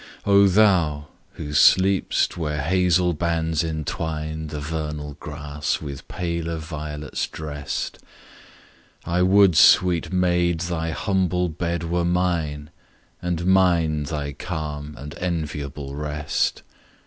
O 0.25 0.47
THOU! 0.47 1.05
who 1.33 1.53
sleep'st 1.53 2.35
where 2.35 2.59
hazle 2.63 3.13
bands 3.13 3.63
entwine 3.63 4.47
The 4.47 4.59
vernal 4.59 5.13
grass, 5.19 5.79
with 5.79 6.07
paler 6.07 6.57
violets 6.57 7.27
drest; 7.27 7.99
I 9.05 9.21
would, 9.21 9.55
sweet 9.55 10.11
maid! 10.11 10.61
thy 10.61 10.89
humble 10.89 11.49
bed 11.49 11.83
were 11.83 12.03
mine, 12.03 12.71
And 13.21 13.45
mine 13.45 14.05
thy 14.05 14.31
calm 14.33 14.95
and 14.97 15.13
enviable 15.19 15.93
rest. 15.95 16.63